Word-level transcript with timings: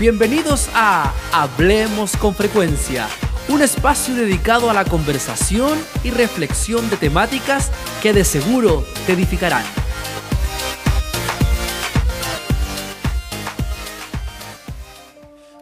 Bienvenidos 0.00 0.68
a 0.74 1.12
Hablemos 1.32 2.16
con 2.16 2.32
Frecuencia, 2.32 3.08
un 3.48 3.62
espacio 3.62 4.14
dedicado 4.14 4.70
a 4.70 4.72
la 4.72 4.84
conversación 4.84 5.76
y 6.04 6.12
reflexión 6.12 6.88
de 6.88 6.96
temáticas 6.96 7.72
que 8.00 8.12
de 8.12 8.22
seguro 8.22 8.84
te 9.08 9.14
edificarán. 9.14 9.64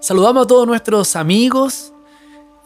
Saludamos 0.01 0.45
a 0.45 0.47
todos 0.47 0.67
nuestros 0.67 1.17
amigos. 1.17 1.95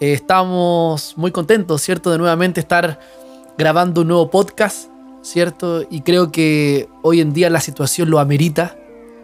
Eh, 0.00 0.14
estamos 0.14 1.14
muy 1.16 1.30
contentos, 1.30 1.82
¿cierto? 1.82 2.11
De 2.11 2.18
nuevamente 2.18 2.59
estar 2.59 2.98
grabando 3.57 4.00
un 4.00 4.09
nuevo 4.09 4.29
podcast, 4.29 4.89
¿cierto? 5.23 5.84
Y 5.89 6.00
creo 6.00 6.32
que 6.32 6.89
hoy 7.02 7.21
en 7.21 7.32
día 7.32 7.48
la 7.48 7.61
situación 7.61 8.11
lo 8.11 8.18
amerita. 8.18 8.77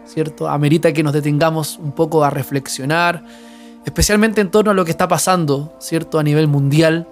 ¿Cierto? 0.07 0.49
Amerita 0.49 0.93
que 0.93 1.03
nos 1.03 1.13
detengamos 1.13 1.77
un 1.77 1.91
poco 1.91 2.23
a 2.23 2.29
reflexionar, 2.29 3.23
especialmente 3.85 4.41
en 4.41 4.49
torno 4.49 4.71
a 4.71 4.73
lo 4.73 4.85
que 4.85 4.91
está 4.91 5.07
pasando, 5.07 5.73
¿cierto? 5.79 6.19
A 6.19 6.23
nivel 6.23 6.47
mundial 6.47 7.07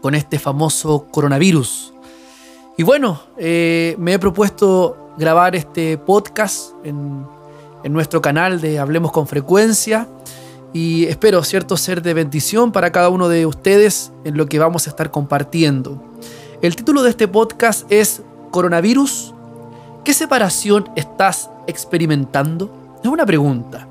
con 0.00 0.14
este 0.14 0.38
famoso 0.38 1.06
coronavirus. 1.10 1.92
Y 2.76 2.82
bueno, 2.82 3.20
eh, 3.38 3.94
me 3.98 4.14
he 4.14 4.18
propuesto 4.18 5.12
grabar 5.16 5.56
este 5.56 5.96
podcast 5.96 6.72
en, 6.84 7.26
en 7.82 7.92
nuestro 7.92 8.20
canal 8.20 8.60
de 8.60 8.78
Hablemos 8.78 9.12
con 9.12 9.26
Frecuencia 9.26 10.08
y 10.72 11.04
espero, 11.04 11.42
¿cierto?, 11.44 11.76
ser 11.76 12.02
de 12.02 12.14
bendición 12.14 12.72
para 12.72 12.90
cada 12.90 13.08
uno 13.08 13.28
de 13.28 13.46
ustedes 13.46 14.12
en 14.24 14.36
lo 14.36 14.46
que 14.46 14.58
vamos 14.58 14.86
a 14.86 14.90
estar 14.90 15.10
compartiendo. 15.10 16.02
El 16.62 16.74
título 16.74 17.02
de 17.02 17.10
este 17.10 17.28
podcast 17.28 17.90
es 17.92 18.22
Coronavirus 18.50 19.34
¿Qué 20.04 20.12
separación 20.12 20.90
estás 20.96 21.48
experimentando? 21.66 22.98
Es 23.02 23.08
una 23.08 23.26
pregunta. 23.26 23.88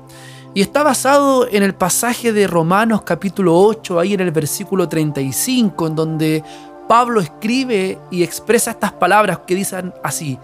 Y 0.54 0.60
está 0.60 0.82
basado 0.82 1.48
en 1.48 1.62
el 1.62 1.74
pasaje 1.74 2.32
de 2.32 2.46
Romanos 2.46 3.02
capítulo 3.02 3.58
8, 3.58 3.98
ahí 3.98 4.14
en 4.14 4.20
el 4.20 4.30
versículo 4.30 4.88
35, 4.88 5.86
en 5.88 5.94
donde 5.96 6.44
Pablo 6.88 7.20
escribe 7.20 7.98
y 8.10 8.22
expresa 8.22 8.70
estas 8.70 8.92
palabras 8.92 9.40
que 9.46 9.54
dicen 9.54 9.92
así, 10.02 10.38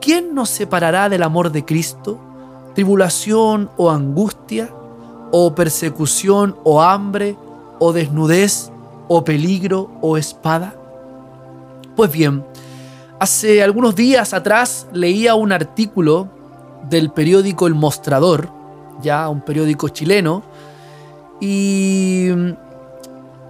¿quién 0.00 0.34
nos 0.34 0.48
separará 0.48 1.08
del 1.08 1.22
amor 1.22 1.52
de 1.52 1.64
Cristo? 1.64 2.18
¿Tribulación 2.74 3.70
o 3.76 3.90
angustia? 3.90 4.70
¿O 5.30 5.54
persecución 5.54 6.56
o 6.64 6.82
hambre? 6.82 7.36
¿O 7.78 7.92
desnudez? 7.92 8.70
¿O 9.08 9.24
peligro 9.24 9.90
o 10.00 10.16
espada? 10.16 10.74
Pues 11.94 12.10
bien, 12.10 12.42
Hace 13.22 13.62
algunos 13.62 13.94
días 13.94 14.34
atrás 14.34 14.88
leía 14.92 15.36
un 15.36 15.52
artículo 15.52 16.26
del 16.88 17.10
periódico 17.10 17.66
El 17.66 17.74
Mostrador, 17.74 18.48
ya 19.02 19.28
un 19.28 19.40
periódico 19.40 19.88
chileno, 19.88 20.42
y 21.40 22.28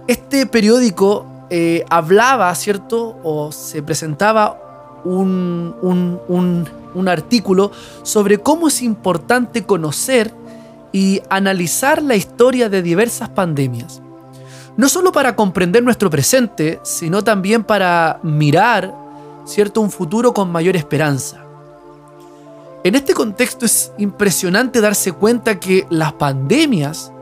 este 0.07 0.45
periódico 0.47 1.25
eh, 1.49 1.85
hablaba, 1.89 2.53
¿cierto? 2.55 3.17
O 3.23 3.51
se 3.51 3.83
presentaba 3.83 5.01
un, 5.05 5.75
un 6.93 7.07
artículo 7.07 7.71
sobre 8.03 8.37
cómo 8.37 8.69
es 8.69 8.81
importante 8.81 9.63
conocer 9.63 10.33
y 10.91 11.21
analizar 11.29 12.01
la 12.01 12.15
historia 12.15 12.69
de 12.69 12.81
diversas 12.81 13.29
pandemias. 13.29 14.01
No 14.75 14.89
solo 14.89 15.11
para 15.11 15.35
comprender 15.35 15.83
nuestro 15.83 16.09
presente, 16.09 16.79
sino 16.83 17.23
también 17.23 17.63
para 17.63 18.19
mirar 18.23 19.03
¿cierto? 19.45 19.81
Un 19.81 19.91
futuro 19.91 20.33
con 20.33 20.51
mayor 20.51 20.75
esperanza. 20.75 21.42
En 22.83 22.95
este 22.95 23.13
contexto 23.13 23.65
es 23.65 23.93
impresionante 23.97 24.81
darse 24.81 25.13
cuenta 25.13 25.57
que 25.57 25.87
las 25.89 26.13
pandemias 26.13 27.13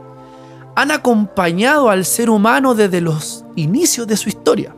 han 0.74 0.90
acompañado 0.90 1.88
al 1.88 2.04
ser 2.04 2.30
humano 2.30 2.74
desde 2.74 3.00
los 3.00 3.44
inicios 3.54 4.08
de 4.08 4.16
su 4.16 4.28
historia. 4.28 4.74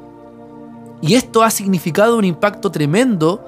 Y 1.00 1.14
esto 1.14 1.42
ha 1.42 1.50
significado 1.50 2.19
un 2.19 2.25
impacto 2.25 2.70
tremendo 2.70 3.47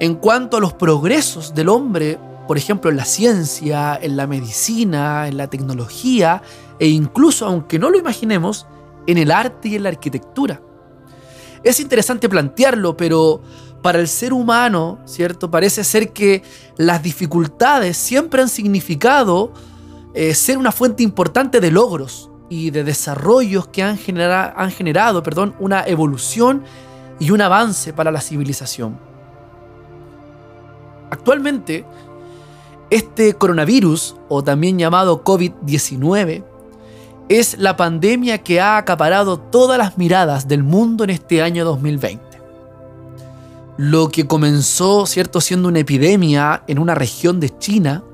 en 0.00 0.16
cuanto 0.16 0.56
a 0.56 0.60
los 0.60 0.72
progresos 0.72 1.54
del 1.54 1.68
hombre, 1.68 2.18
por 2.48 2.58
ejemplo, 2.58 2.90
en 2.90 2.96
la 2.96 3.04
ciencia, 3.04 3.96
en 4.00 4.16
la 4.16 4.26
medicina, 4.26 5.28
en 5.28 5.36
la 5.36 5.46
tecnología 5.46 6.42
e 6.80 6.88
incluso, 6.88 7.46
aunque 7.46 7.78
no 7.78 7.88
lo 7.88 7.98
imaginemos, 7.98 8.66
en 9.06 9.18
el 9.18 9.30
arte 9.30 9.68
y 9.68 9.76
en 9.76 9.84
la 9.84 9.90
arquitectura. 9.90 10.60
Es 11.62 11.78
interesante 11.78 12.28
plantearlo, 12.28 12.96
pero 12.96 13.40
para 13.84 14.00
el 14.00 14.08
ser 14.08 14.32
humano, 14.32 14.98
¿cierto? 15.04 15.50
Parece 15.50 15.84
ser 15.84 16.14
que 16.14 16.42
las 16.78 17.02
dificultades 17.02 17.98
siempre 17.98 18.40
han 18.40 18.48
significado 18.48 19.52
eh, 20.14 20.32
ser 20.32 20.56
una 20.56 20.72
fuente 20.72 21.02
importante 21.02 21.60
de 21.60 21.70
logros 21.70 22.30
y 22.48 22.70
de 22.70 22.82
desarrollos 22.82 23.68
que 23.68 23.82
han, 23.82 23.98
han 24.56 24.70
generado 24.70 25.22
perdón, 25.22 25.54
una 25.58 25.86
evolución 25.86 26.64
y 27.20 27.30
un 27.30 27.42
avance 27.42 27.92
para 27.92 28.10
la 28.10 28.22
civilización. 28.22 28.98
Actualmente, 31.10 31.84
este 32.88 33.34
coronavirus, 33.34 34.16
o 34.30 34.42
también 34.42 34.78
llamado 34.78 35.22
COVID-19, 35.22 36.42
es 37.28 37.58
la 37.58 37.76
pandemia 37.76 38.38
que 38.38 38.62
ha 38.62 38.78
acaparado 38.78 39.38
todas 39.38 39.76
las 39.76 39.98
miradas 39.98 40.48
del 40.48 40.62
mundo 40.62 41.04
en 41.04 41.10
este 41.10 41.42
año 41.42 41.66
2020. 41.66 42.33
Lo 43.76 44.08
que 44.08 44.26
comenzó, 44.26 45.04
cierto, 45.06 45.40
siendo 45.40 45.68
una 45.68 45.80
epidemia 45.80 46.62
en 46.68 46.78
una 46.78 46.94
región 46.94 47.40
de 47.40 47.58
China, 47.58 48.04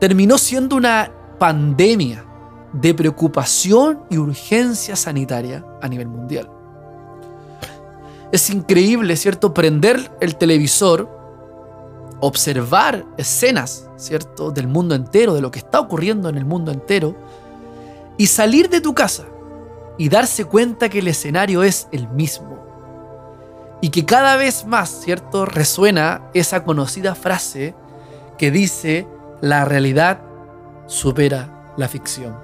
terminó 0.00 0.36
siendo 0.36 0.74
una 0.76 1.12
pandemia 1.38 2.24
de 2.72 2.92
preocupación 2.92 4.00
y 4.10 4.18
urgencia 4.18 4.96
sanitaria 4.96 5.64
a 5.80 5.88
nivel 5.88 6.08
mundial. 6.08 6.50
Es 8.32 8.50
increíble, 8.50 9.16
¿cierto?, 9.16 9.54
prender 9.54 10.10
el 10.20 10.34
televisor, 10.34 11.08
observar 12.20 13.06
escenas, 13.16 13.88
¿cierto?, 13.96 14.50
del 14.50 14.66
mundo 14.66 14.96
entero, 14.96 15.34
de 15.34 15.40
lo 15.40 15.52
que 15.52 15.60
está 15.60 15.78
ocurriendo 15.78 16.28
en 16.28 16.36
el 16.36 16.44
mundo 16.44 16.72
entero, 16.72 17.14
y 18.18 18.26
salir 18.26 18.68
de 18.68 18.80
tu 18.80 18.92
casa 18.92 19.26
y 19.98 20.08
darse 20.08 20.44
cuenta 20.44 20.88
que 20.88 20.98
el 20.98 21.06
escenario 21.06 21.62
es 21.62 21.86
el 21.92 22.08
mismo. 22.08 22.53
Y 23.84 23.90
que 23.90 24.06
cada 24.06 24.36
vez 24.36 24.64
más, 24.64 24.88
¿cierto?, 24.88 25.44
resuena 25.44 26.22
esa 26.32 26.64
conocida 26.64 27.14
frase 27.14 27.74
que 28.38 28.50
dice, 28.50 29.06
la 29.42 29.66
realidad 29.66 30.22
supera 30.86 31.74
la 31.76 31.86
ficción. 31.86 32.34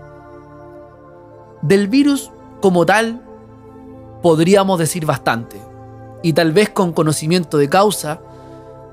Del 1.63 1.89
virus 1.89 2.31
como 2.61 2.85
tal, 2.85 3.23
podríamos 4.21 4.79
decir 4.79 5.07
bastante, 5.07 5.59
y 6.23 6.35
tal 6.35 6.53
vez 6.53 6.69
con 6.69 6.93
conocimiento 6.93 7.57
de 7.57 7.71
causa, 7.71 8.21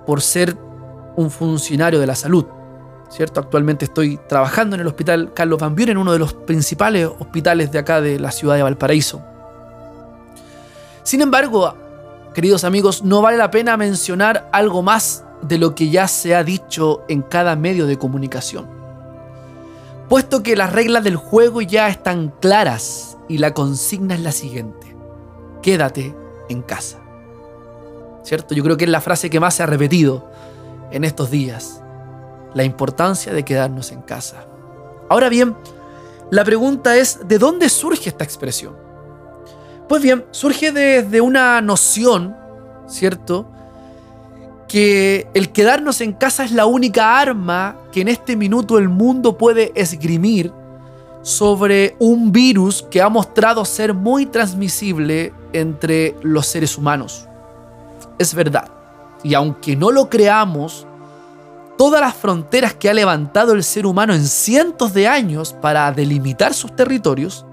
por 0.05 0.21
ser 0.21 0.55
un 1.17 1.29
funcionario 1.29 1.99
de 1.99 2.07
la 2.07 2.15
salud. 2.15 2.45
¿cierto? 3.09 3.41
Actualmente 3.41 3.83
estoy 3.83 4.21
trabajando 4.29 4.77
en 4.77 4.79
el 4.83 4.87
Hospital 4.87 5.33
Carlos 5.33 5.59
Van 5.59 5.75
Buren, 5.75 5.97
uno 5.97 6.13
de 6.13 6.19
los 6.19 6.33
principales 6.33 7.09
hospitales 7.19 7.73
de 7.73 7.79
acá 7.79 7.99
de 7.99 8.21
la 8.21 8.31
ciudad 8.31 8.55
de 8.55 8.63
Valparaíso. 8.63 9.21
Sin 11.03 11.19
embargo, 11.19 11.86
queridos 12.33 12.63
amigos, 12.63 13.03
no 13.03 13.21
vale 13.21 13.37
la 13.37 13.51
pena 13.51 13.77
mencionar 13.77 14.49
algo 14.51 14.81
más 14.81 15.23
de 15.41 15.57
lo 15.57 15.75
que 15.75 15.89
ya 15.89 16.07
se 16.07 16.35
ha 16.35 16.43
dicho 16.43 17.03
en 17.07 17.21
cada 17.21 17.55
medio 17.55 17.87
de 17.87 17.97
comunicación. 17.97 18.67
Puesto 20.09 20.41
que 20.41 20.55
las 20.55 20.71
reglas 20.71 21.03
del 21.03 21.17
juego 21.17 21.61
ya 21.61 21.89
están 21.89 22.33
claras 22.39 23.17
y 23.27 23.39
la 23.39 23.53
consigna 23.53 24.15
es 24.15 24.21
la 24.21 24.31
siguiente. 24.31 24.95
Quédate 25.61 26.15
en 26.49 26.61
casa. 26.61 26.99
¿Cierto? 28.23 28.55
Yo 28.55 28.63
creo 28.63 28.77
que 28.77 28.85
es 28.85 28.89
la 28.89 29.01
frase 29.01 29.29
que 29.29 29.39
más 29.39 29.55
se 29.55 29.63
ha 29.63 29.65
repetido 29.65 30.29
en 30.91 31.03
estos 31.03 31.29
días 31.29 31.81
la 32.53 32.63
importancia 32.63 33.33
de 33.33 33.43
quedarnos 33.43 33.91
en 33.91 34.01
casa. 34.01 34.47
Ahora 35.09 35.29
bien, 35.29 35.55
la 36.31 36.43
pregunta 36.43 36.97
es, 36.97 37.27
¿de 37.27 37.37
dónde 37.37 37.69
surge 37.69 38.09
esta 38.09 38.23
expresión? 38.23 38.86
Pues 39.87 40.01
bien, 40.01 40.25
surge 40.31 40.71
desde 40.71 41.21
una 41.21 41.61
noción, 41.61 42.35
¿cierto? 42.87 43.47
Que 44.67 45.27
el 45.33 45.51
quedarnos 45.51 46.01
en 46.01 46.11
casa 46.11 46.43
es 46.43 46.51
la 46.51 46.65
única 46.65 47.19
arma 47.19 47.77
que 47.91 48.01
en 48.01 48.09
este 48.09 48.35
minuto 48.35 48.77
el 48.77 48.89
mundo 48.89 49.37
puede 49.37 49.71
esgrimir 49.75 50.51
sobre 51.21 51.95
un 51.99 52.31
virus 52.31 52.85
que 52.91 53.01
ha 53.01 53.09
mostrado 53.09 53.63
ser 53.65 53.93
muy 53.93 54.25
transmisible 54.25 55.33
entre 55.53 56.15
los 56.21 56.47
seres 56.47 56.77
humanos. 56.77 57.27
Es 58.17 58.33
verdad. 58.33 58.69
Y 59.23 59.33
aunque 59.33 59.75
no 59.75 59.91
lo 59.91 60.09
creamos, 60.09 60.85
todas 61.77 62.01
las 62.01 62.13
fronteras 62.13 62.73
que 62.73 62.89
ha 62.89 62.93
levantado 62.93 63.53
el 63.53 63.63
ser 63.63 63.85
humano 63.85 64.13
en 64.13 64.25
cientos 64.25 64.93
de 64.93 65.07
años 65.07 65.53
para 65.53 65.91
delimitar 65.91 66.53
sus 66.53 66.75
territorios, 66.75 67.45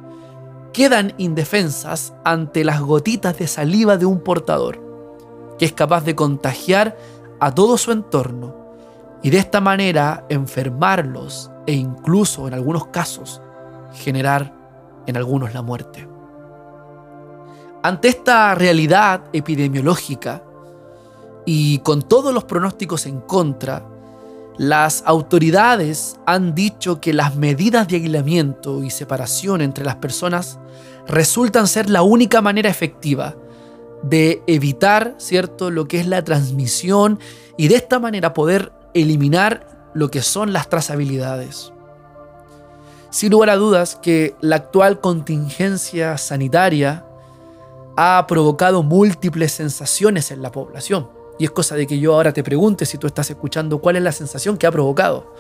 quedan 0.75 1.15
indefensas 1.19 2.13
ante 2.25 2.65
las 2.65 2.81
gotitas 2.81 3.39
de 3.39 3.47
saliva 3.47 3.97
de 3.97 4.07
un 4.07 4.21
portador, 4.21 4.81
que 5.57 5.65
es 5.65 5.73
capaz 5.73 6.05
de 6.05 6.17
contagiar 6.17 6.99
a 7.41 7.55
todo 7.55 7.79
su 7.79 7.93
entorno 7.93 8.57
y 9.23 9.31
de 9.31 9.39
esta 9.39 9.61
manera 9.61 10.27
enfermarlos 10.29 11.51
e 11.67 11.73
incluso 11.73 12.49
en 12.49 12.55
algunos 12.55 12.89
casos 12.89 13.41
generar 13.95 14.53
en 15.07 15.17
algunos 15.17 15.55
la 15.55 15.63
muerte. 15.63 16.09
Ante 17.83 18.09
esta 18.09 18.55
realidad 18.57 19.25
epidemiológica 19.33 20.43
y 21.47 21.79
con 21.79 22.03
todos 22.03 22.35
los 22.35 22.45
pronósticos 22.45 23.07
en 23.07 23.21
contra, 23.21 23.87
las 24.57 25.03
autoridades 25.07 26.17
han 26.27 26.55
dicho 26.55 27.01
que 27.01 27.13
las 27.13 27.37
medidas 27.37 27.89
de 27.89 27.97
aislamiento 27.97 28.83
y 28.83 28.91
separación 28.91 29.61
entre 29.61 29.85
las 29.85 29.97
personas 29.97 30.59
resultan 31.09 31.67
ser 31.67 31.91
la 31.91 32.03
única 32.03 32.41
manera 32.41 32.71
efectiva 32.71 33.35
de 34.03 34.43
evitar, 34.47 35.15
¿cierto?, 35.19 35.71
lo 35.71 35.89
que 35.89 35.99
es 35.99 36.07
la 36.07 36.23
transmisión 36.23 37.19
y 37.57 37.69
de 37.69 37.77
esta 37.77 37.99
manera 37.99 38.35
poder 38.35 38.73
eliminar 38.93 39.91
lo 39.95 40.11
que 40.11 40.23
son 40.23 40.53
las 40.53 40.69
trazabilidades. 40.69 41.73
Sin 43.11 43.31
lugar 43.31 43.51
a 43.51 43.57
dudas 43.57 43.97
que 43.97 44.35
la 44.41 44.57
actual 44.57 45.01
contingencia 45.01 46.19
sanitaria 46.19 47.07
ha 47.97 48.27
provocado 48.27 48.83
múltiples 48.83 49.53
sensaciones 49.53 50.31
en 50.31 50.43
la 50.43 50.51
población. 50.51 51.09
Y 51.39 51.45
es 51.45 51.51
cosa 51.51 51.75
de 51.75 51.87
que 51.87 51.99
yo 51.99 52.15
ahora 52.15 52.33
te 52.33 52.45
pregunte 52.45 52.87
si 52.87 52.99
tú 52.99 53.07
estás 53.07 53.31
escuchando 53.31 53.79
cuál 53.79 53.97
es 53.97 54.03
la 54.03 54.13
sensación 54.13 54.57
que 54.57 54.67
ha 54.67 54.73
provocado, 54.73 55.35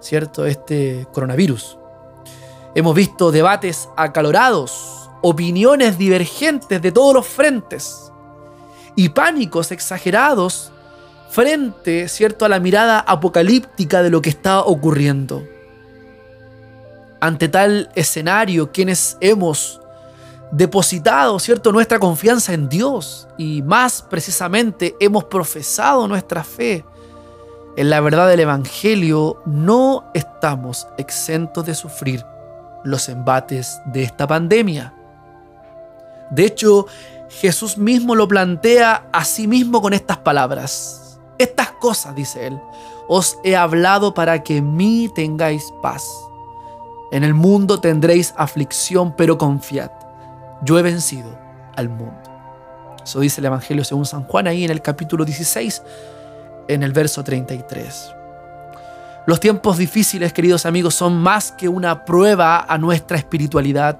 ¿cierto? 0.00 0.46
Este 0.46 1.06
coronavirus. 1.12 1.78
Hemos 2.74 2.94
visto 2.94 3.32
debates 3.32 3.88
acalorados, 3.96 5.10
opiniones 5.22 5.98
divergentes 5.98 6.80
de 6.80 6.92
todos 6.92 7.14
los 7.14 7.26
frentes 7.26 8.12
y 8.94 9.08
pánicos 9.08 9.72
exagerados 9.72 10.72
frente, 11.30 12.08
¿cierto?, 12.08 12.44
a 12.44 12.48
la 12.48 12.60
mirada 12.60 13.00
apocalíptica 13.00 14.02
de 14.02 14.10
lo 14.10 14.22
que 14.22 14.30
está 14.30 14.60
ocurriendo. 14.60 15.44
Ante 17.20 17.48
tal 17.48 17.90
escenario, 17.94 18.72
quienes 18.72 19.16
hemos 19.20 19.79
depositado, 20.50 21.38
¿cierto?, 21.38 21.72
nuestra 21.72 21.98
confianza 21.98 22.52
en 22.52 22.68
Dios 22.68 23.28
y 23.38 23.62
más 23.62 24.02
precisamente 24.02 24.96
hemos 25.00 25.24
profesado 25.24 26.06
nuestra 26.08 26.44
fe 26.44 26.84
en 27.76 27.88
la 27.88 28.00
verdad 28.00 28.28
del 28.28 28.40
Evangelio, 28.40 29.40
no 29.46 30.04
estamos 30.12 30.88
exentos 30.98 31.64
de 31.66 31.74
sufrir 31.74 32.24
los 32.84 33.08
embates 33.08 33.80
de 33.86 34.02
esta 34.02 34.26
pandemia. 34.26 34.92
De 36.30 36.44
hecho, 36.44 36.86
Jesús 37.28 37.78
mismo 37.78 38.14
lo 38.16 38.26
plantea 38.26 39.08
a 39.12 39.24
sí 39.24 39.46
mismo 39.46 39.80
con 39.80 39.92
estas 39.92 40.18
palabras. 40.18 41.20
Estas 41.38 41.70
cosas, 41.72 42.14
dice 42.14 42.48
él, 42.48 42.60
os 43.08 43.38
he 43.44 43.56
hablado 43.56 44.14
para 44.14 44.42
que 44.42 44.58
en 44.58 44.74
mí 44.74 45.08
tengáis 45.14 45.64
paz. 45.80 46.04
En 47.12 47.24
el 47.24 47.34
mundo 47.34 47.80
tendréis 47.80 48.34
aflicción, 48.36 49.14
pero 49.16 49.38
confiad, 49.38 49.90
yo 50.62 50.78
he 50.78 50.82
vencido 50.82 51.38
al 51.76 51.88
mundo. 51.88 52.30
Eso 53.02 53.20
dice 53.20 53.40
el 53.40 53.46
Evangelio 53.46 53.84
según 53.84 54.06
San 54.06 54.24
Juan 54.24 54.46
ahí 54.46 54.64
en 54.64 54.70
el 54.70 54.82
capítulo 54.82 55.24
16, 55.24 55.82
en 56.68 56.82
el 56.82 56.92
verso 56.92 57.24
33. 57.24 58.14
Los 59.26 59.40
tiempos 59.40 59.78
difíciles, 59.78 60.32
queridos 60.32 60.66
amigos, 60.66 60.94
son 60.94 61.18
más 61.18 61.52
que 61.52 61.68
una 61.68 62.04
prueba 62.04 62.64
a 62.68 62.78
nuestra 62.78 63.16
espiritualidad. 63.18 63.98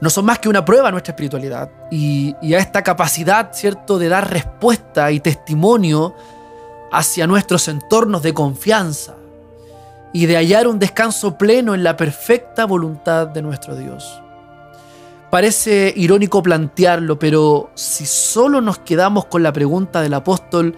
No 0.00 0.08
son 0.08 0.24
más 0.24 0.38
que 0.38 0.48
una 0.48 0.64
prueba 0.64 0.88
a 0.88 0.90
nuestra 0.90 1.12
espiritualidad 1.12 1.70
y, 1.90 2.34
a 2.54 2.58
esta 2.58 2.82
capacidad, 2.82 3.52
¿cierto?, 3.52 3.98
de 3.98 4.08
dar 4.08 4.30
respuesta 4.30 5.12
y 5.12 5.20
testimonio 5.20 6.14
hacia 6.90 7.26
nuestros 7.26 7.68
entornos 7.68 8.22
de 8.22 8.32
confianza, 8.32 9.14
y 10.12 10.26
de 10.26 10.36
hallar 10.36 10.66
un 10.66 10.78
descanso 10.78 11.38
pleno 11.38 11.74
en 11.74 11.84
la 11.84 11.96
perfecta 11.96 12.64
voluntad 12.64 13.28
de 13.28 13.42
nuestro 13.42 13.76
Dios. 13.76 14.20
Parece 15.30 15.92
irónico 15.96 16.42
plantearlo, 16.42 17.18
pero 17.18 17.70
si 17.74 18.04
solo 18.04 18.60
nos 18.60 18.78
quedamos 18.78 19.26
con 19.26 19.44
la 19.44 19.52
pregunta 19.52 20.00
del 20.00 20.14
apóstol, 20.14 20.74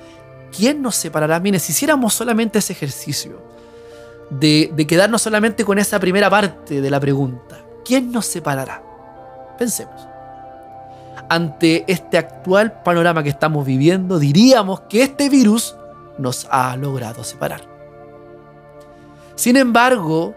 ¿quién 0.55 0.83
nos 0.83 0.95
separará? 0.97 1.41
Mire, 1.41 1.59
si 1.59 1.73
hiciéramos 1.73 2.13
solamente 2.13 2.59
ese 2.59 2.75
ejercicio 2.75 3.41
de, 4.29 4.71
de 4.75 4.87
quedarnos 4.87 5.23
solamente 5.23 5.65
con 5.65 5.79
esa 5.79 5.99
primera 5.99 6.29
parte 6.29 6.83
de 6.83 6.91
la 6.91 7.01
pregunta, 7.01 7.65
¿quién 7.83 8.13
nos 8.13 8.27
separará? 8.27 8.83
Pensemos. 9.57 10.07
Ante 11.31 11.85
este 11.91 12.19
actual 12.19 12.83
panorama 12.83 13.23
que 13.23 13.31
estamos 13.31 13.65
viviendo, 13.65 14.19
diríamos 14.19 14.81
que 14.83 15.03
este 15.03 15.31
virus 15.31 15.75
nos 16.19 16.47
ha 16.51 16.77
logrado 16.77 17.25
separar. 17.25 17.72
Sin 19.43 19.57
embargo, 19.57 20.37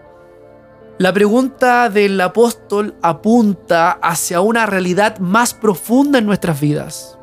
la 0.98 1.12
pregunta 1.12 1.88
del 1.90 2.20
apóstol 2.20 2.96
apunta 3.02 3.92
hacia 4.02 4.40
una 4.40 4.66
realidad 4.66 5.18
más 5.18 5.54
profunda 5.54 6.18
en 6.18 6.26
nuestras 6.26 6.60
vidas. 6.60 7.16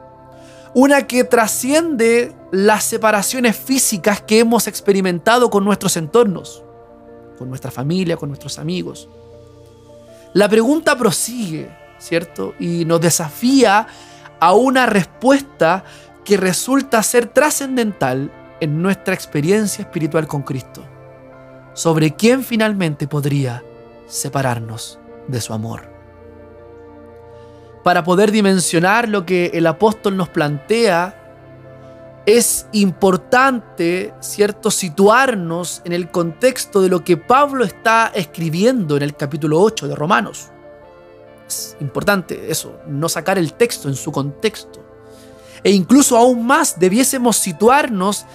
Una 0.74 1.06
que 1.08 1.26
trasciende 1.26 2.34
las 2.54 2.86
separaciones 2.86 3.58
físicas 3.58 4.22
que 4.22 4.40
hemos 4.40 4.68
experimentado 4.68 5.50
con 5.50 5.66
nuestros 5.66 5.98
entornos, 5.98 6.64
con 7.38 7.50
nuestra 7.50 7.70
familia, 7.70 8.16
con 8.16 8.30
nuestros 8.30 8.60
amigos. 8.60 9.10
La 10.32 10.48
pregunta 10.48 10.98
prosigue, 10.98 11.70
¿cierto? 11.98 12.54
Y 12.62 12.86
nos 12.86 13.02
desafía 13.02 13.88
a 14.40 14.54
una 14.54 14.86
respuesta 14.86 15.84
que 16.24 16.38
resulta 16.38 17.04
ser 17.04 17.26
trascendental 17.26 18.32
en 18.62 18.82
nuestra 18.82 19.14
experiencia 19.14 19.82
espiritual 19.82 20.28
con 20.28 20.44
Cristo 20.44 20.93
sobre 21.74 22.16
quién 22.16 22.44
finalmente 22.44 23.08
podría 23.08 23.64
separarnos 24.08 25.00
de 25.28 25.42
su 25.42 25.54
amor. 25.54 25.92
Para 27.84 28.04
poder 28.04 28.32
dimensionar 28.32 29.10
lo 29.10 29.26
que 29.26 29.52
el 29.54 29.68
apóstol 29.68 30.16
nos 30.16 30.30
plantea, 30.30 31.20
es 32.26 32.68
importante, 32.72 34.14
¿cierto?, 34.22 34.72
situarnos 34.72 35.82
en 35.84 35.92
el 35.92 36.10
contexto 36.10 36.82
de 36.82 36.88
lo 36.88 37.04
que 37.04 37.18
Pablo 37.18 37.66
está 37.66 38.12
escribiendo 38.16 38.96
en 38.96 39.04
el 39.04 39.16
capítulo 39.16 39.60
8 39.60 39.90
de 39.90 39.96
Romanos. 39.96 40.50
Es 41.46 41.76
importante 41.82 42.50
eso, 42.50 42.80
no 42.88 43.10
sacar 43.10 43.38
el 43.38 43.54
texto 43.54 43.90
en 43.90 43.96
su 43.96 44.12
contexto. 44.12 44.82
E 45.64 45.72
incluso 45.72 46.18
aún 46.18 46.46
más 46.46 46.80
debiésemos 46.80 47.38
situarnos 47.38 48.26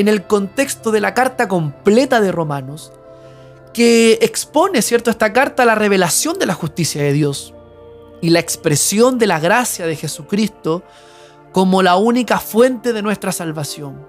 en 0.00 0.08
el 0.08 0.26
contexto 0.26 0.90
de 0.90 1.00
la 1.00 1.14
carta 1.14 1.48
completa 1.48 2.20
de 2.20 2.32
Romanos, 2.32 2.92
que 3.72 4.18
expone, 4.22 4.82
¿cierto?, 4.82 5.10
esta 5.10 5.32
carta 5.32 5.64
la 5.64 5.74
revelación 5.74 6.38
de 6.38 6.46
la 6.46 6.54
justicia 6.54 7.02
de 7.02 7.12
Dios 7.12 7.54
y 8.20 8.30
la 8.30 8.40
expresión 8.40 9.18
de 9.18 9.26
la 9.26 9.40
gracia 9.40 9.86
de 9.86 9.96
Jesucristo 9.96 10.82
como 11.52 11.82
la 11.82 11.96
única 11.96 12.38
fuente 12.38 12.92
de 12.92 13.02
nuestra 13.02 13.32
salvación. 13.32 14.04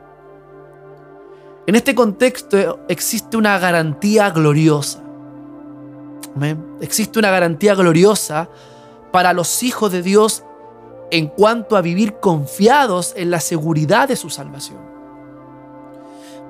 En 1.67 1.75
este 1.75 1.93
contexto 1.93 2.79
existe 2.87 3.37
una 3.37 3.59
garantía 3.59 4.29
gloriosa. 4.31 5.03
Existe 6.81 7.19
una 7.19 7.31
garantía 7.31 7.75
gloriosa 7.75 8.49
para 9.11 9.33
los 9.33 9.61
hijos 9.63 9.91
de 9.91 10.01
Dios 10.01 10.43
en 11.11 11.27
cuanto 11.27 11.75
a 11.75 11.81
vivir 11.81 12.15
confiados 12.19 13.13
en 13.15 13.31
la 13.31 13.39
seguridad 13.39 14.07
de 14.07 14.15
su 14.15 14.29
salvación. 14.29 14.98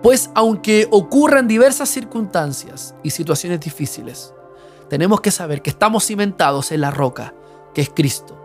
Pues 0.01 0.29
aunque 0.34 0.88
ocurran 0.91 1.48
diversas 1.48 1.89
circunstancias 1.89 2.96
y 3.03 3.10
situaciones 3.10 3.60
difíciles, 3.60 4.34
tenemos 4.89 5.22
que 5.22 5.32
saber 5.32 5.62
que 5.62 5.70
estamos 5.70 6.06
cimentados 6.06 6.72
en 6.72 6.82
la 6.82 6.91
roca, 6.91 7.34
que 7.74 7.82
es 7.82 7.89
Cristo. 7.89 8.36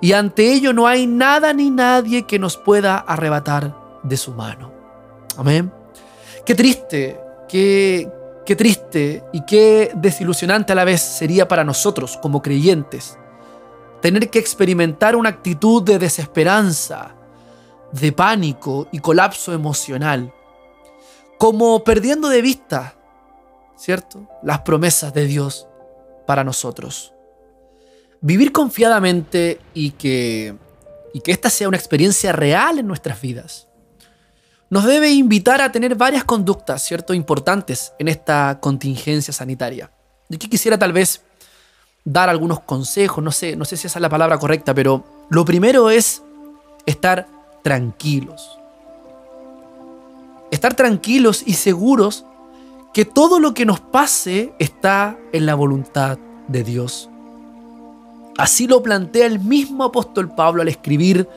Y 0.00 0.12
ante 0.12 0.52
ello 0.52 0.72
no 0.72 0.86
hay 0.86 1.06
nada 1.06 1.52
ni 1.52 1.70
nadie 1.70 2.26
que 2.26 2.38
nos 2.38 2.56
pueda 2.56 2.98
arrebatar 2.98 3.76
de 4.02 4.16
su 4.16 4.32
mano. 4.32 4.72
Amén. 5.36 5.72
Qué 6.44 6.54
triste, 6.54 7.20
qué, 7.48 8.10
triste 8.56 9.22
y 9.32 9.44
qué 9.44 9.92
desilusionante 9.94 10.72
a 10.72 10.74
la 10.74 10.84
vez 10.84 11.00
sería 11.00 11.46
para 11.46 11.62
nosotros 11.62 12.18
como 12.20 12.42
creyentes 12.42 13.16
tener 14.00 14.30
que 14.30 14.38
experimentar 14.38 15.14
una 15.14 15.28
actitud 15.28 15.82
de 15.82 15.98
desesperanza, 15.98 17.14
de 17.92 18.12
pánico 18.12 18.88
y 18.90 18.98
colapso 18.98 19.52
emocional 19.52 20.32
como 21.40 21.82
perdiendo 21.84 22.28
de 22.28 22.42
vista, 22.42 22.96
¿cierto? 23.74 24.28
Las 24.42 24.60
promesas 24.60 25.14
de 25.14 25.24
Dios 25.24 25.66
para 26.26 26.44
nosotros. 26.44 27.14
Vivir 28.20 28.52
confiadamente 28.52 29.58
y 29.72 29.92
que, 29.92 30.54
y 31.14 31.20
que 31.20 31.32
esta 31.32 31.48
sea 31.48 31.68
una 31.68 31.78
experiencia 31.78 32.32
real 32.32 32.78
en 32.78 32.86
nuestras 32.86 33.22
vidas 33.22 33.68
nos 34.68 34.84
debe 34.84 35.12
invitar 35.12 35.62
a 35.62 35.72
tener 35.72 35.94
varias 35.94 36.24
conductas, 36.24 36.84
¿cierto? 36.84 37.14
Importantes 37.14 37.94
en 37.98 38.08
esta 38.08 38.58
contingencia 38.60 39.32
sanitaria. 39.32 39.90
Y 40.28 40.34
aquí 40.34 40.46
quisiera 40.46 40.78
tal 40.78 40.92
vez 40.92 41.22
dar 42.04 42.28
algunos 42.28 42.60
consejos, 42.60 43.24
no 43.24 43.32
sé, 43.32 43.56
no 43.56 43.64
sé 43.64 43.78
si 43.78 43.86
esa 43.86 43.98
es 43.98 44.02
la 44.02 44.10
palabra 44.10 44.36
correcta, 44.38 44.74
pero 44.74 45.26
lo 45.30 45.46
primero 45.46 45.88
es 45.88 46.22
estar 46.84 47.26
tranquilos 47.64 48.59
estar 50.50 50.74
tranquilos 50.74 51.42
y 51.46 51.54
seguros 51.54 52.24
que 52.92 53.04
todo 53.04 53.38
lo 53.38 53.54
que 53.54 53.66
nos 53.66 53.80
pase 53.80 54.52
está 54.58 55.16
en 55.32 55.46
la 55.46 55.54
voluntad 55.54 56.18
de 56.48 56.64
Dios. 56.64 57.08
Así 58.36 58.66
lo 58.66 58.82
plantea 58.82 59.26
el 59.26 59.38
mismo 59.38 59.84
apóstol 59.84 60.34
Pablo 60.34 60.62
al 60.62 60.68
escribir 60.68 61.28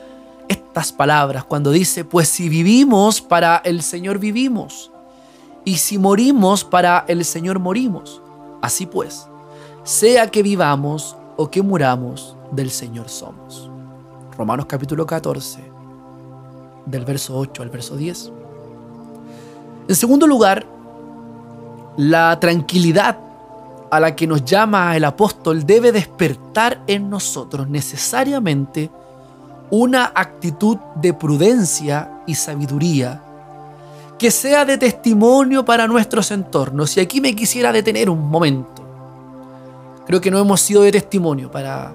estas 0.48 0.92
palabras 0.92 1.44
cuando 1.44 1.70
dice, 1.70 2.04
pues 2.04 2.28
si 2.28 2.48
vivimos, 2.48 3.20
para 3.20 3.58
el 3.58 3.82
Señor 3.82 4.18
vivimos, 4.18 4.90
y 5.64 5.76
si 5.76 5.98
morimos, 5.98 6.64
para 6.64 7.04
el 7.08 7.24
Señor 7.24 7.58
morimos. 7.58 8.20
Así 8.60 8.86
pues, 8.86 9.28
sea 9.82 10.30
que 10.30 10.42
vivamos 10.42 11.16
o 11.36 11.50
que 11.50 11.62
muramos, 11.62 12.36
del 12.52 12.70
Señor 12.70 13.08
somos. 13.08 13.70
Romanos 14.36 14.66
capítulo 14.66 15.06
14, 15.06 15.60
del 16.86 17.04
verso 17.04 17.36
8 17.36 17.62
al 17.62 17.70
verso 17.70 17.96
10. 17.96 18.32
En 19.86 19.94
segundo 19.94 20.26
lugar, 20.26 20.66
la 21.96 22.38
tranquilidad 22.40 23.18
a 23.90 24.00
la 24.00 24.16
que 24.16 24.26
nos 24.26 24.44
llama 24.44 24.96
el 24.96 25.04
apóstol 25.04 25.64
debe 25.64 25.92
despertar 25.92 26.82
en 26.86 27.10
nosotros 27.10 27.68
necesariamente 27.68 28.90
una 29.70 30.12
actitud 30.14 30.78
de 30.96 31.12
prudencia 31.12 32.22
y 32.26 32.34
sabiduría 32.34 33.22
que 34.18 34.30
sea 34.30 34.64
de 34.64 34.78
testimonio 34.78 35.64
para 35.64 35.86
nuestros 35.86 36.30
entornos. 36.30 36.96
Y 36.96 37.00
aquí 37.00 37.20
me 37.20 37.34
quisiera 37.34 37.72
detener 37.72 38.08
un 38.08 38.20
momento. 38.20 38.82
Creo 40.06 40.20
que 40.20 40.30
no 40.30 40.38
hemos 40.38 40.60
sido 40.60 40.82
de 40.82 40.92
testimonio 40.92 41.50
para, 41.50 41.92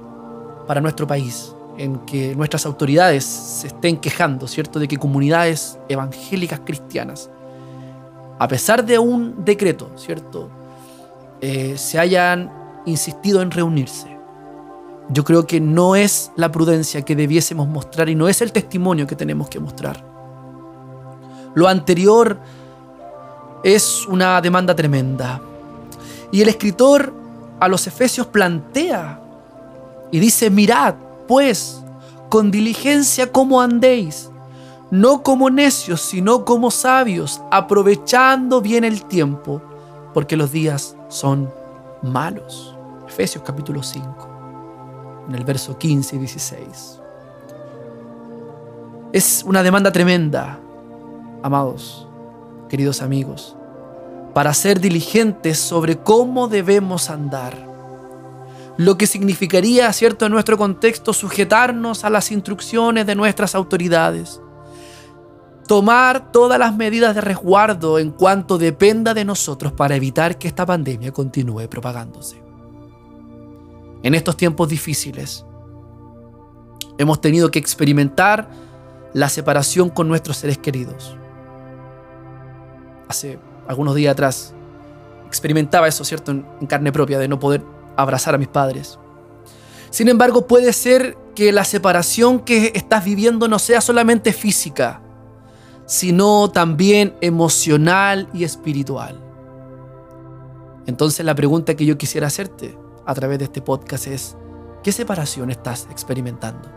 para 0.67 0.81
nuestro 0.81 1.07
país, 1.07 1.55
en 1.77 1.97
que 1.99 2.35
nuestras 2.35 2.65
autoridades 2.65 3.23
se 3.23 3.67
estén 3.67 3.97
quejando, 3.97 4.47
¿cierto?, 4.47 4.79
de 4.79 4.87
que 4.87 4.97
comunidades 4.97 5.79
evangélicas 5.87 6.59
cristianas 6.65 7.29
a 8.39 8.47
pesar 8.47 8.85
de 8.85 8.97
un 8.97 9.43
decreto, 9.43 9.91
¿cierto? 9.97 10.49
Eh, 11.41 11.77
se 11.77 11.99
hayan 11.99 12.51
insistido 12.85 13.41
en 13.41 13.51
reunirse. 13.51 14.07
Yo 15.09 15.25
creo 15.25 15.45
que 15.45 15.59
no 15.59 15.95
es 15.95 16.31
la 16.37 16.51
prudencia 16.51 17.01
que 17.01 17.15
debiésemos 17.15 17.67
mostrar 17.67 18.07
y 18.07 18.15
no 18.15 18.29
es 18.29 18.41
el 18.41 18.53
testimonio 18.53 19.05
que 19.07 19.15
tenemos 19.15 19.49
que 19.49 19.59
mostrar. 19.59 20.03
Lo 21.53 21.67
anterior 21.67 22.39
es 23.63 24.07
una 24.07 24.39
demanda 24.39 24.73
tremenda. 24.73 25.41
Y 26.31 26.41
el 26.41 26.47
escritor 26.47 27.13
a 27.59 27.67
los 27.67 27.87
Efesios 27.87 28.27
plantea 28.27 29.19
y 30.11 30.19
dice, 30.19 30.49
mirad, 30.49 30.95
pues, 31.27 31.81
con 32.29 32.51
diligencia 32.51 33.31
cómo 33.31 33.59
andéis 33.59 34.29
no 34.91 35.21
como 35.21 35.49
necios, 35.49 36.01
sino 36.01 36.45
como 36.45 36.71
sabios, 36.71 37.41
aprovechando 37.51 38.61
bien 38.61 38.83
el 38.83 39.05
tiempo, 39.05 39.61
porque 40.13 40.35
los 40.35 40.51
días 40.51 40.95
son 41.09 41.51
malos. 42.01 42.75
Efesios 43.07 43.43
capítulo 43.45 43.83
5, 43.83 45.25
en 45.29 45.35
el 45.35 45.43
verso 45.43 45.77
15 45.77 46.15
y 46.15 46.19
16. 46.19 46.99
Es 49.11 49.43
una 49.45 49.63
demanda 49.63 49.91
tremenda, 49.91 50.59
amados, 51.43 52.07
queridos 52.67 53.01
amigos, 53.01 53.55
para 54.33 54.53
ser 54.53 54.79
diligentes 54.79 55.59
sobre 55.59 55.97
cómo 55.97 56.47
debemos 56.47 57.09
andar. 57.09 57.67
Lo 58.77 58.97
que 58.97 59.07
significaría, 59.07 59.91
cierto, 59.91 60.25
en 60.25 60.31
nuestro 60.31 60.57
contexto, 60.57 61.11
sujetarnos 61.13 62.05
a 62.05 62.09
las 62.09 62.31
instrucciones 62.31 63.05
de 63.05 63.15
nuestras 63.15 63.53
autoridades 63.53 64.39
tomar 65.69 66.31
todas 66.31 66.57
las 66.57 66.75
medidas 66.75 67.13
de 67.13 67.21
resguardo 67.21 67.99
en 67.99 68.09
cuanto 68.09 68.57
dependa 68.57 69.13
de 69.13 69.23
nosotros 69.23 69.71
para 69.71 69.95
evitar 69.95 70.39
que 70.39 70.47
esta 70.47 70.65
pandemia 70.65 71.11
continúe 71.11 71.69
propagándose. 71.69 72.41
En 74.01 74.15
estos 74.15 74.35
tiempos 74.35 74.67
difíciles, 74.67 75.45
hemos 76.97 77.21
tenido 77.21 77.51
que 77.51 77.59
experimentar 77.59 78.49
la 79.13 79.29
separación 79.29 79.89
con 79.89 80.07
nuestros 80.07 80.37
seres 80.37 80.57
queridos. 80.57 81.15
Hace 83.07 83.37
algunos 83.67 83.93
días 83.93 84.13
atrás 84.13 84.55
experimentaba 85.27 85.87
eso, 85.87 86.03
¿cierto?, 86.03 86.31
en, 86.31 86.45
carne 86.67 86.91
propia, 86.91 87.19
de 87.19 87.27
no 87.27 87.37
poder 87.37 87.61
abrazar 87.95 88.33
a 88.33 88.39
mis 88.39 88.47
padres. 88.47 88.97
Sin 89.91 90.07
embargo, 90.07 90.47
puede 90.47 90.73
ser 90.73 91.15
que 91.35 91.51
la 91.51 91.63
separación 91.63 92.39
que 92.39 92.71
estás 92.73 93.05
viviendo 93.05 93.47
no 93.47 93.59
sea 93.59 93.81
solamente 93.81 94.33
física, 94.33 95.03
sino 95.89 96.51
también 96.51 97.15
emocional 97.19 98.29
y 98.31 98.43
espiritual. 98.43 99.19
Entonces 100.85 101.25
la 101.25 101.33
pregunta 101.33 101.73
que 101.73 101.83
yo 101.83 101.97
quisiera 101.97 102.27
hacerte 102.27 102.77
a 103.07 103.15
través 103.15 103.39
de 103.39 103.45
este 103.45 103.59
podcast 103.59 104.05
es, 104.05 104.37
¿qué 104.83 104.91
separación 104.91 105.49
estás 105.49 105.87
experimentando? 105.89 106.69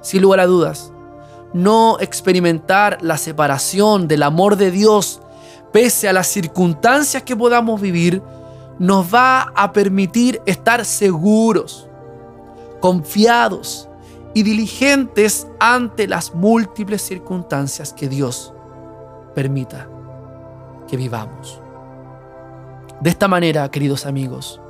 Sin 0.00 0.22
lugar 0.22 0.40
a 0.40 0.46
dudas, 0.46 0.94
no 1.52 1.98
experimentar 2.00 2.96
la 3.02 3.18
separación 3.18 4.08
del 4.08 4.22
amor 4.22 4.56
de 4.56 4.70
Dios 4.70 5.20
pese 5.70 6.08
a 6.08 6.14
las 6.14 6.26
circunstancias 6.26 7.22
que 7.22 7.36
podamos 7.36 7.82
vivir, 7.82 8.22
nos 8.78 9.14
va 9.14 9.52
a 9.54 9.74
permitir 9.74 10.40
estar 10.46 10.86
seguros, 10.86 11.86
confiados 12.80 13.90
y 14.36 14.42
diligentes 14.42 15.46
ante 15.58 16.06
las 16.06 16.34
múltiples 16.34 17.00
circunstancias 17.00 17.94
que 17.94 18.06
Dios 18.06 18.52
permita 19.34 19.88
que 20.86 20.98
vivamos. 20.98 21.62
De 23.00 23.08
esta 23.08 23.28
manera, 23.28 23.70
queridos 23.70 24.04
amigos, 24.04 24.60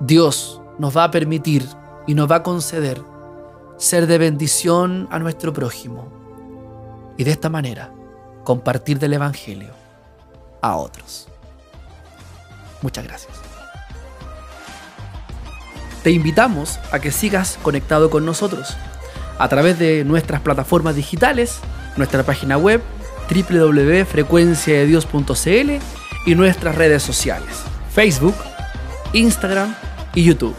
Dios 0.00 0.60
nos 0.80 0.96
va 0.96 1.04
a 1.04 1.12
permitir 1.12 1.64
y 2.08 2.14
nos 2.14 2.28
va 2.28 2.36
a 2.36 2.42
conceder 2.42 3.00
ser 3.76 4.08
de 4.08 4.18
bendición 4.18 5.06
a 5.12 5.20
nuestro 5.20 5.52
prójimo 5.52 6.08
y 7.16 7.22
de 7.22 7.30
esta 7.30 7.48
manera 7.48 7.92
compartir 8.42 8.98
del 8.98 9.12
Evangelio 9.12 9.74
a 10.60 10.74
otros. 10.74 11.28
Muchas 12.82 13.04
gracias 13.04 13.45
te 16.06 16.12
invitamos 16.12 16.78
a 16.92 17.00
que 17.00 17.10
sigas 17.10 17.58
conectado 17.64 18.10
con 18.10 18.24
nosotros 18.24 18.76
a 19.40 19.48
través 19.48 19.76
de 19.80 20.04
nuestras 20.04 20.40
plataformas 20.40 20.94
digitales, 20.94 21.58
nuestra 21.96 22.22
página 22.22 22.56
web 22.56 22.80
www.frecuenciadedios.cl 23.28 25.70
y 26.24 26.34
nuestras 26.36 26.76
redes 26.76 27.02
sociales, 27.02 27.64
Facebook, 27.92 28.36
Instagram 29.14 29.74
y 30.14 30.22
YouTube. 30.22 30.54